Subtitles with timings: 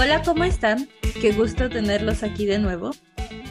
[0.00, 0.88] Hola, ¿cómo están?
[1.20, 2.92] Qué gusto tenerlos aquí de nuevo.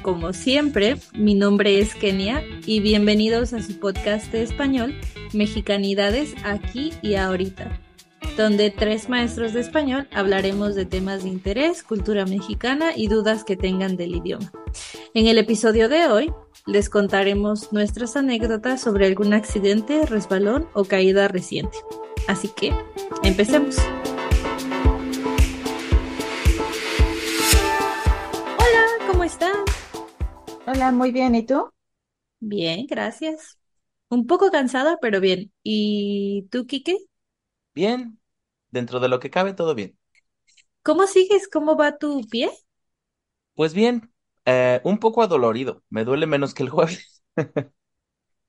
[0.01, 4.95] Como siempre, mi nombre es Kenia y bienvenidos a su podcast de español,
[5.33, 7.81] Mexicanidades aquí y ahorita,
[8.37, 13.57] donde tres maestros de español hablaremos de temas de interés, cultura mexicana y dudas que
[13.57, 14.49] tengan del idioma.
[15.13, 16.31] En el episodio de hoy
[16.65, 21.77] les contaremos nuestras anécdotas sobre algún accidente, resbalón o caída reciente.
[22.29, 22.71] Así que,
[23.23, 23.75] empecemos.
[30.67, 31.33] Hola, muy bien.
[31.35, 31.71] ¿Y tú?
[32.39, 33.59] Bien, gracias.
[34.09, 35.53] Un poco cansada, pero bien.
[35.63, 36.97] ¿Y tú, Kike?
[37.73, 38.19] Bien,
[38.71, 39.97] dentro de lo que cabe, todo bien.
[40.83, 41.47] ¿Cómo sigues?
[41.47, 42.49] ¿Cómo va tu pie?
[43.55, 44.13] Pues bien,
[44.45, 47.23] eh, un poco adolorido, me duele menos que el jueves.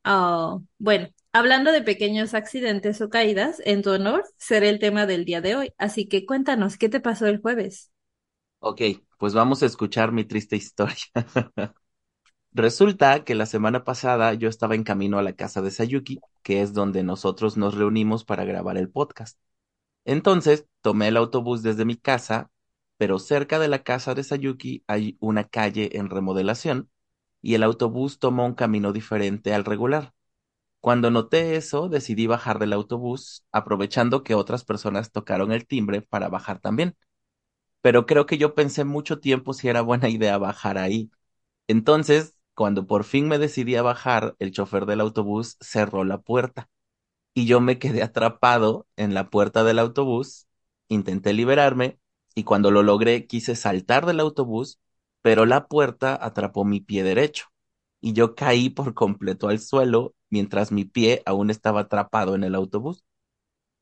[0.05, 5.25] Oh, bueno, hablando de pequeños accidentes o caídas, en tu honor será el tema del
[5.27, 5.73] día de hoy.
[5.79, 7.91] Así que cuéntanos, ¿qué te pasó el jueves?
[8.61, 8.81] Ok,
[9.19, 10.97] pues vamos a escuchar mi triste historia.
[12.59, 16.61] Resulta que la semana pasada yo estaba en camino a la casa de Sayuki, que
[16.61, 19.39] es donde nosotros nos reunimos para grabar el podcast.
[20.05, 22.51] Entonces tomé el autobús desde mi casa,
[22.97, 26.91] pero cerca de la casa de Sayuki hay una calle en remodelación
[27.41, 30.13] y el autobús tomó un camino diferente al regular.
[30.81, 36.29] Cuando noté eso, decidí bajar del autobús, aprovechando que otras personas tocaron el timbre para
[36.29, 36.97] bajar también.
[37.83, 41.13] Pero creo que yo pensé mucho tiempo si era buena idea bajar ahí.
[41.69, 46.71] Entonces, cuando por fin me decidí a bajar, el chofer del autobús cerró la puerta
[47.35, 50.49] y yo me quedé atrapado en la puerta del autobús,
[50.89, 51.99] intenté liberarme
[52.35, 54.81] y cuando lo logré quise saltar del autobús,
[55.23, 57.47] pero la puerta atrapó mi pie derecho
[58.01, 62.55] y yo caí por completo al suelo mientras mi pie aún estaba atrapado en el
[62.55, 63.05] autobús.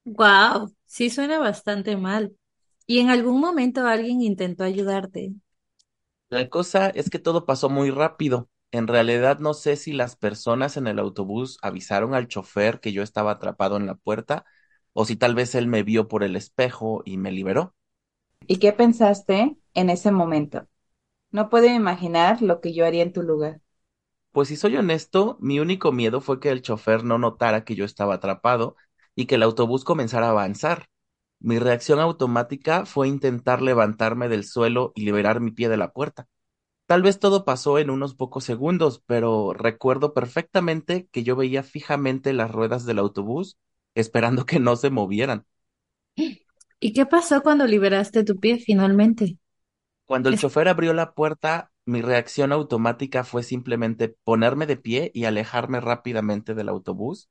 [0.05, 2.37] Wow, sí suena bastante mal.
[2.87, 5.35] ¿Y en algún momento alguien intentó ayudarte?
[6.29, 8.49] La cosa es que todo pasó muy rápido.
[8.77, 13.03] En realidad no sé si las personas en el autobús avisaron al chofer que yo
[13.03, 14.45] estaba atrapado en la puerta
[14.93, 17.75] o si tal vez él me vio por el espejo y me liberó.
[18.49, 20.67] ¿Y qué pensaste en ese momento?
[21.33, 23.61] No puedo imaginar lo que yo haría en tu lugar.
[24.33, 27.85] Pues si soy honesto, mi único miedo fue que el chofer no notara que yo
[27.85, 28.77] estaba atrapado
[29.17, 30.87] y que el autobús comenzara a avanzar.
[31.41, 36.29] Mi reacción automática fue intentar levantarme del suelo y liberar mi pie de la puerta.
[36.87, 42.33] Tal vez todo pasó en unos pocos segundos, pero recuerdo perfectamente que yo veía fijamente
[42.33, 43.59] las ruedas del autobús,
[43.95, 45.47] esperando que no se movieran.
[46.81, 49.37] ¿Y qué pasó cuando liberaste tu pie finalmente?
[50.05, 55.11] Cuando el Es- chofer abrió la puerta, mi reacción automática fue simplemente ponerme de pie
[55.15, 57.29] y alejarme rápidamente del autobús,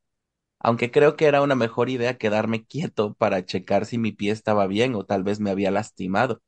[0.60, 4.68] aunque creo que era una mejor idea quedarme quieto para checar si mi pie estaba
[4.68, 6.42] bien o tal vez me había lastimado.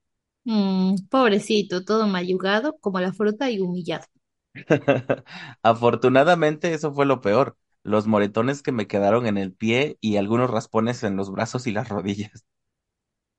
[0.47, 4.05] Mm, pobrecito, todo mayugado como la fruta y humillado.
[5.63, 10.49] Afortunadamente, eso fue lo peor, los moretones que me quedaron en el pie y algunos
[10.49, 12.45] raspones en los brazos y las rodillas.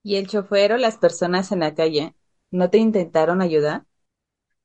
[0.02, 2.16] ¿Y el chofer o las personas en la calle
[2.50, 3.86] no te intentaron ayudar?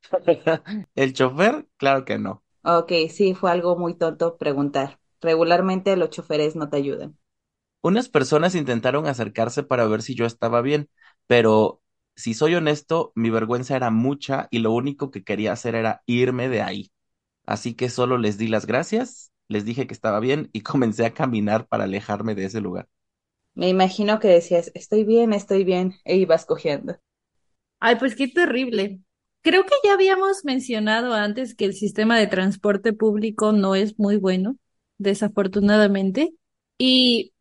[0.96, 1.68] ¿El chofer?
[1.78, 2.44] Claro que no.
[2.66, 5.00] Ok, sí, fue algo muy tonto preguntar.
[5.22, 7.18] Regularmente los choferes no te ayudan.
[7.82, 10.90] Unas personas intentaron acercarse para ver si yo estaba bien,
[11.28, 11.82] pero
[12.16, 16.50] si soy honesto, mi vergüenza era mucha y lo único que quería hacer era irme
[16.50, 16.92] de ahí.
[17.46, 21.14] Así que solo les di las gracias, les dije que estaba bien y comencé a
[21.14, 22.88] caminar para alejarme de ese lugar.
[23.56, 26.98] Me imagino que decías, estoy bien, estoy bien, e ibas cogiendo.
[27.80, 29.02] Ay, pues qué terrible.
[29.42, 34.18] Creo que ya habíamos mencionado antes que el sistema de transporte público no es muy
[34.18, 34.58] bueno,
[34.98, 36.34] desafortunadamente.
[36.78, 37.34] Y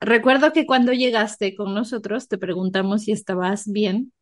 [0.00, 4.12] recuerdo que cuando llegaste con nosotros te preguntamos si estabas bien.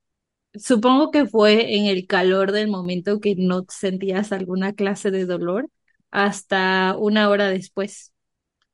[0.54, 5.68] Supongo que fue en el calor del momento que no sentías alguna clase de dolor
[6.10, 8.12] hasta una hora después.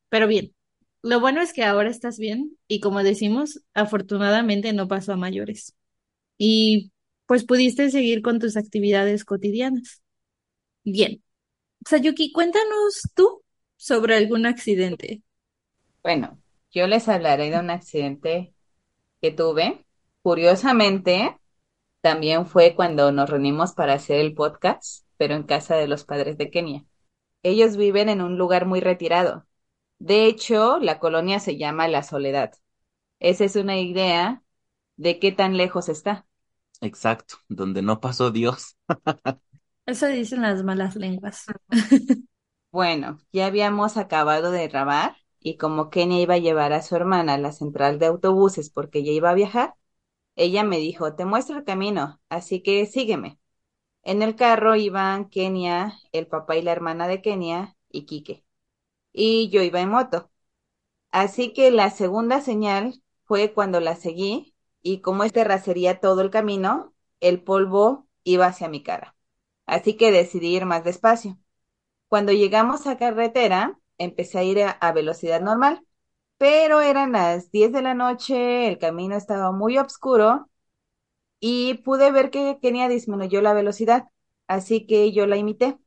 [0.08, 0.54] Pero bien,
[1.02, 5.74] lo bueno es que ahora estás bien y como decimos, afortunadamente no pasó a mayores.
[6.38, 6.92] Y
[7.26, 10.02] pues pudiste seguir con tus actividades cotidianas.
[10.84, 11.22] Bien.
[11.86, 13.42] Sayuki, cuéntanos tú
[13.76, 15.22] sobre algún accidente.
[16.02, 16.40] Bueno,
[16.70, 18.54] yo les hablaré de un accidente
[19.20, 19.84] que tuve.
[20.22, 21.38] Curiosamente,
[22.04, 26.36] también fue cuando nos reunimos para hacer el podcast, pero en casa de los padres
[26.36, 26.84] de Kenia.
[27.42, 29.46] Ellos viven en un lugar muy retirado.
[29.98, 32.52] De hecho, la colonia se llama La Soledad.
[33.20, 34.42] Esa es una idea
[34.96, 36.26] de qué tan lejos está.
[36.82, 38.76] Exacto, donde no pasó Dios.
[39.86, 41.46] Eso dicen las malas lenguas.
[42.70, 47.34] Bueno, ya habíamos acabado de grabar y como Kenia iba a llevar a su hermana
[47.34, 49.74] a la central de autobuses porque ella iba a viajar,
[50.36, 53.38] ella me dijo, te muestro el camino, así que sígueme.
[54.02, 58.44] En el carro iban Kenia, el papá y la hermana de Kenia y Quique.
[59.12, 60.30] Y yo iba en moto.
[61.12, 66.30] Así que la segunda señal fue cuando la seguí y como este terracería todo el
[66.30, 69.16] camino, el polvo iba hacia mi cara.
[69.66, 71.38] Así que decidí ir más despacio.
[72.08, 75.84] Cuando llegamos a carretera, empecé a ir a velocidad normal,
[76.38, 80.50] pero eran las 10 de la noche, el camino estaba muy oscuro
[81.40, 84.08] y pude ver que Kenia disminuyó la velocidad,
[84.48, 85.78] así que yo la imité,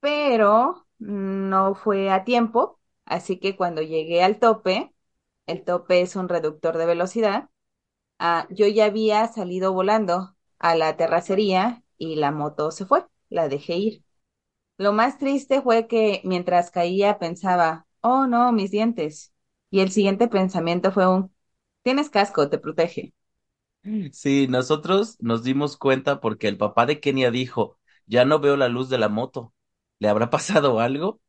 [0.00, 4.94] pero no fue a tiempo, así que cuando llegué al tope,
[5.46, 7.50] el tope es un reductor de velocidad,
[8.18, 13.48] ah, yo ya había salido volando a la terracería y la moto se fue, la
[13.48, 14.04] dejé ir.
[14.78, 19.31] Lo más triste fue que mientras caía pensaba, oh no, mis dientes.
[19.72, 21.34] Y el siguiente pensamiento fue un,
[21.82, 23.14] tienes casco, te protege.
[24.12, 28.68] Sí, nosotros nos dimos cuenta porque el papá de Kenia dijo, ya no veo la
[28.68, 29.54] luz de la moto.
[29.98, 31.20] ¿Le habrá pasado algo?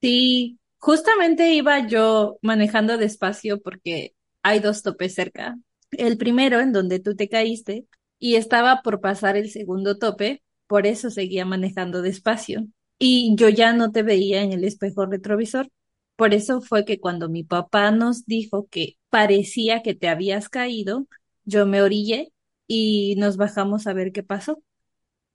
[0.00, 5.56] Sí, justamente iba yo manejando despacio porque hay dos topes cerca.
[5.92, 7.86] El primero en donde tú te caíste
[8.18, 12.66] y estaba por pasar el segundo tope, por eso seguía manejando despacio.
[12.98, 15.68] Y yo ya no te veía en el espejo retrovisor.
[16.16, 21.06] Por eso fue que cuando mi papá nos dijo que parecía que te habías caído,
[21.44, 22.32] yo me orillé
[22.66, 24.62] y nos bajamos a ver qué pasó.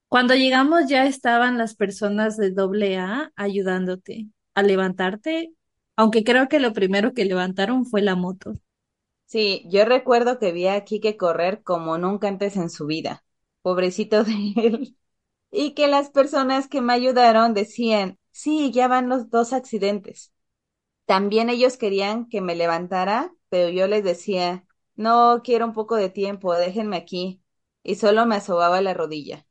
[0.07, 5.53] Cuando llegamos ya estaban las personas de doble A ayudándote a levantarte,
[5.95, 8.55] aunque creo que lo primero que levantaron fue la moto.
[9.25, 13.23] Sí, yo recuerdo que vi a Kike correr como nunca antes en su vida.
[13.61, 14.97] Pobrecito de él.
[15.51, 20.33] Y que las personas que me ayudaron decían, sí, ya van los dos accidentes.
[21.09, 24.65] También ellos querían que me levantara, pero yo les decía,
[24.95, 27.43] no, quiero un poco de tiempo, déjenme aquí.
[27.83, 29.47] Y solo me asobaba la rodilla.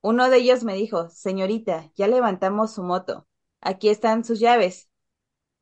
[0.00, 3.26] Uno de ellos me dijo, señorita, ya levantamos su moto.
[3.60, 4.88] Aquí están sus llaves.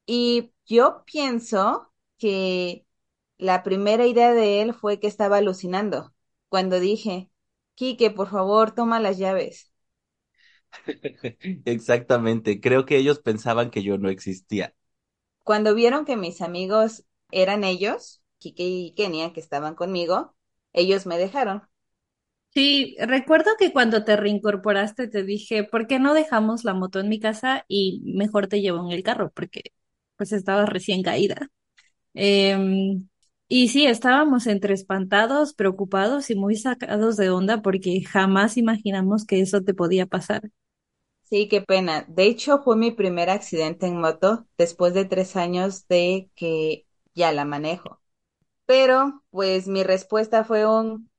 [0.06, 2.86] Y yo pienso que
[3.38, 6.14] la primera idea de él fue que estaba alucinando.
[6.50, 7.30] Cuando dije,
[7.76, 9.72] Quique, por favor, toma las llaves.
[11.64, 14.74] Exactamente, creo que ellos pensaban que yo no existía.
[15.46, 20.36] Cuando vieron que mis amigos eran ellos, Quique y Kenia, que estaban conmigo,
[20.74, 21.62] ellos me dejaron.
[22.54, 27.08] Sí, recuerdo que cuando te reincorporaste te dije, ¿por qué no dejamos la moto en
[27.10, 29.30] mi casa y mejor te llevo en el carro?
[29.34, 29.72] Porque
[30.16, 31.50] pues estabas recién caída.
[32.14, 33.08] Em,
[33.48, 39.40] y sí, estábamos entre espantados, preocupados y muy sacados de onda porque jamás imaginamos que
[39.42, 40.42] eso te podía pasar.
[41.28, 42.04] Sí, qué pena.
[42.08, 47.32] De hecho, fue mi primer accidente en moto después de tres años de que ya
[47.32, 48.00] la manejo.
[48.66, 51.10] Pero, pues mi respuesta fue un,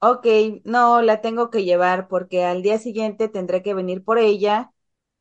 [0.00, 0.26] ok,
[0.64, 4.72] no, la tengo que llevar porque al día siguiente tendré que venir por ella,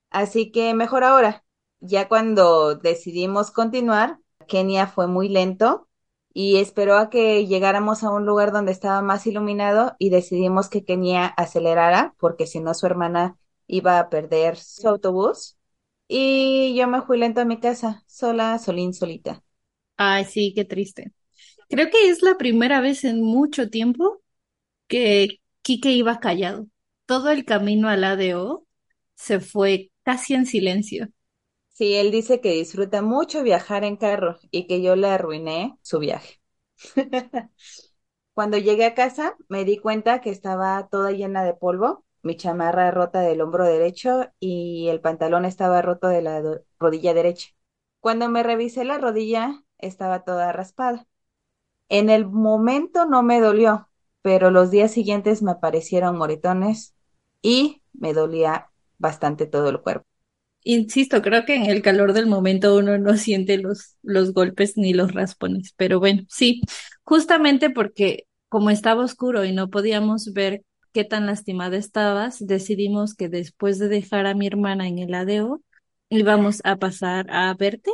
[0.10, 1.45] así que mejor ahora.
[1.81, 5.90] Ya cuando decidimos continuar, Kenia fue muy lento
[6.34, 10.86] y esperó a que llegáramos a un lugar donde estaba más iluminado y decidimos que
[10.86, 13.38] Kenia acelerara porque si no su hermana
[13.75, 15.58] iba a perder su autobús.
[16.08, 19.44] Y yo me fui lento a mi casa, sola, solín, solita.
[19.98, 21.14] Ay, sí, qué triste.
[21.69, 24.21] Creo que es la primera vez en mucho tiempo
[24.88, 26.68] que Quique iba callado.
[27.07, 28.68] Todo el camino al ADO
[29.16, 31.09] se fue casi en silencio.
[31.69, 36.00] Sí, él dice que disfruta mucho viajar en carro y que yo le arruiné su
[36.00, 36.40] viaje.
[38.33, 42.92] Cuando llegué a casa me di cuenta que estaba toda llena de polvo, mi chamarra
[42.92, 46.42] rota del hombro derecho y el pantalón estaba roto de la
[46.80, 47.49] rodilla derecha.
[47.99, 51.07] Cuando me revisé la rodilla estaba toda raspada.
[51.89, 53.89] En el momento no me dolió,
[54.21, 56.95] pero los días siguientes me aparecieron moretones
[57.42, 60.07] y me dolía bastante todo el cuerpo.
[60.65, 64.94] Insisto, creo que en el calor del momento uno no siente los, los golpes ni
[64.94, 66.61] los raspones, pero bueno, sí,
[67.03, 70.63] justamente porque como estaba oscuro y no podíamos ver
[70.94, 75.62] qué tan lastimada estabas, decidimos que después de dejar a mi hermana en el ADO,
[76.09, 77.92] íbamos a pasar a verte.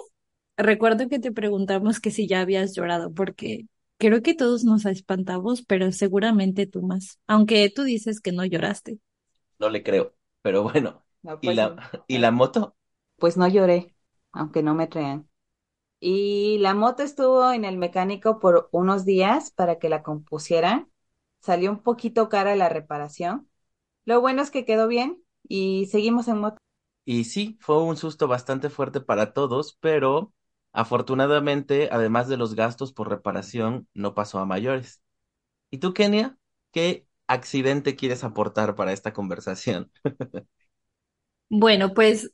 [0.58, 5.63] Recuerdo que te preguntamos que si ya habías llorado, porque creo que todos nos espantamos,
[5.65, 9.00] pero seguramente tú más, aunque tú dices que no lloraste.
[9.60, 11.06] No le creo, pero bueno.
[11.24, 11.75] No, ¿Y pues, la,
[12.08, 12.75] y la moto?
[13.18, 13.96] pues no lloré,
[14.32, 15.29] aunque no me crean.
[16.00, 20.91] Y la moto estuvo en el mecánico por unos días para que la compusieran.
[21.41, 23.50] Salió un poquito cara la reparación.
[24.05, 26.58] Lo bueno es que quedó bien y seguimos en moto.
[27.05, 30.34] Y sí, fue un susto bastante fuerte para todos, pero
[30.74, 35.01] afortunadamente, además de los gastos por reparación, no pasó a mayores.
[35.72, 36.38] ¿Y tú, Kenia?
[36.72, 39.91] ¿Qué accidente quieres aportar para esta conversación?
[41.50, 42.31] Bueno, pues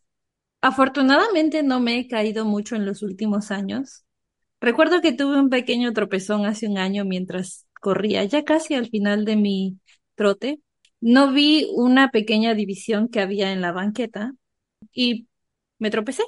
[0.61, 4.05] afortunadamente no me he caído mucho en los últimos años.
[4.61, 9.25] Recuerdo que tuve un pequeño tropezón hace un año mientras corría, ya casi al final
[9.25, 9.79] de mi
[10.15, 10.59] trote.
[11.01, 14.33] No vi una pequeña división que había en la banqueta
[14.93, 15.27] y
[15.79, 16.23] me tropecé.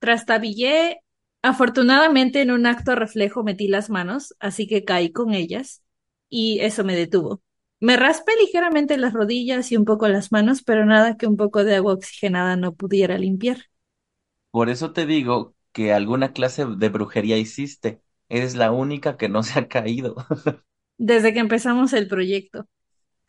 [0.00, 1.00] Trastabillé.
[1.42, 5.82] Afortunadamente, en un acto reflejo metí las manos, así que caí con ellas
[6.28, 7.42] y eso me detuvo.
[7.80, 11.64] Me raspé ligeramente las rodillas y un poco las manos, pero nada que un poco
[11.64, 13.58] de agua oxigenada no pudiera limpiar.
[14.50, 18.01] Por eso te digo que alguna clase de brujería hiciste.
[18.32, 20.16] Eres la única que no se ha caído.
[20.98, 22.68] Desde que empezamos el proyecto.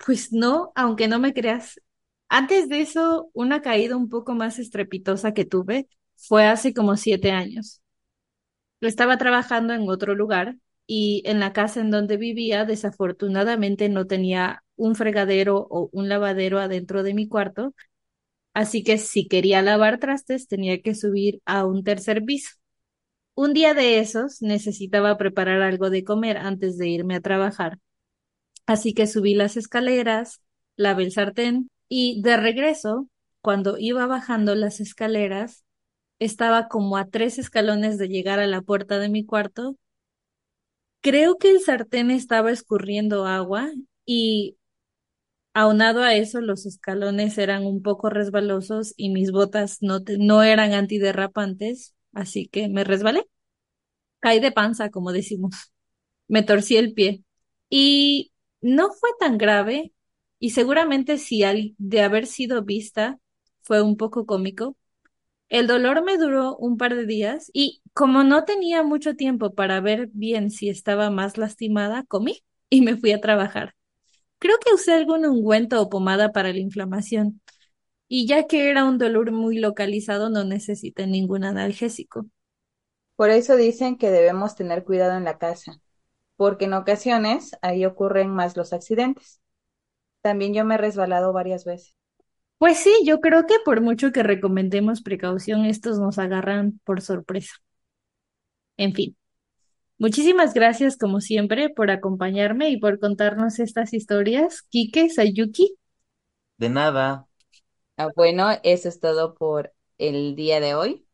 [0.06, 1.82] Pues no, aunque no me creas.
[2.30, 7.32] Antes de eso, una caída un poco más estrepitosa que tuve fue hace como siete
[7.32, 7.82] años.
[8.82, 14.64] Estaba trabajando en otro lugar y en la casa en donde vivía, desafortunadamente no tenía
[14.76, 17.74] un fregadero o un lavadero adentro de mi cuarto,
[18.54, 22.52] así que si quería lavar trastes tenía que subir a un tercer piso.
[23.36, 27.80] Un día de esos necesitaba preparar algo de comer antes de irme a trabajar,
[28.68, 30.42] así que subí las escaleras,
[30.78, 33.10] lavé el sartén y de regreso,
[33.42, 35.66] cuando iba bajando las escaleras,
[36.20, 39.78] estaba como a tres escalones de llegar a la puerta de mi cuarto.
[41.02, 43.70] Creo que el sartén estaba escurriendo agua
[44.06, 44.58] y
[45.54, 50.74] aunado a eso los escalones eran un poco resbalosos y mis botas no, no eran
[50.74, 53.26] antiderrapantes, así que me resbalé.
[54.20, 55.56] Caí de panza, como decimos.
[56.28, 57.24] Me torcí el pie.
[57.70, 59.94] Y no fue tan grave,
[60.40, 63.20] y seguramente si al, de haber sido vista
[63.62, 64.78] fue un poco cómico,
[65.50, 69.82] el dolor me duró un par de días y como no tenía mucho tiempo para
[69.82, 73.76] ver bien si estaba más lastimada, comí y me fui a trabajar.
[74.40, 77.42] Creo que usé algún ungüento o pomada para la inflamación
[78.08, 82.26] y ya que era un dolor muy localizado no necesité ningún analgésico.
[83.16, 85.80] Por eso dicen que debemos tener cuidado en la casa,
[86.36, 89.42] porque en ocasiones ahí ocurren más los accidentes.
[90.22, 91.96] También yo me he resbalado varias veces.
[92.58, 97.56] Pues sí, yo creo que por mucho que recomendemos precaución, estos nos agarran por sorpresa.
[98.78, 99.18] En fin,
[100.00, 104.64] muchísimas gracias como siempre por acompañarme y por contarnos estas historias.
[104.70, 105.78] Kike, Sayuki.
[106.58, 107.28] De nada.
[107.98, 111.06] Ah, bueno, eso es todo por el día de hoy.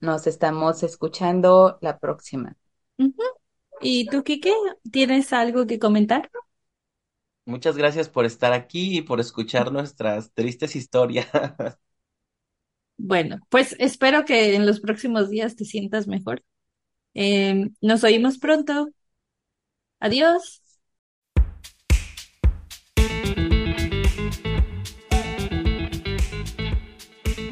[0.00, 2.56] Nos estamos escuchando la próxima.
[3.80, 4.52] ¿Y tú, Kike,
[4.92, 6.30] tienes algo que comentar?
[7.44, 11.26] Muchas gracias por estar aquí y por escuchar nuestras tristes historias.
[12.98, 16.42] Bueno, pues espero que en los próximos días te sientas mejor.
[17.14, 18.90] Eh, nos oímos pronto.
[20.00, 20.62] Adiós.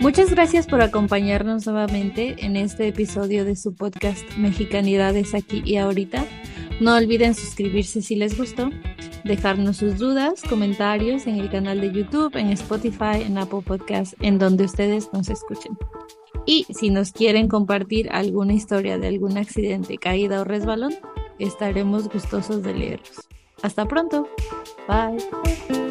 [0.05, 6.27] Muchas gracias por acompañarnos nuevamente en este episodio de su podcast Mexicanidades aquí y ahorita.
[6.79, 8.69] No olviden suscribirse si les gustó
[9.25, 14.39] dejarnos sus dudas, comentarios en el canal de YouTube, en Spotify, en Apple Podcast, en
[14.39, 15.73] donde ustedes nos escuchen.
[16.45, 20.93] Y si nos quieren compartir alguna historia de algún accidente, caída o resbalón,
[21.39, 23.27] estaremos gustosos de leerlos.
[23.63, 24.29] Hasta pronto.
[24.87, 25.84] Bye.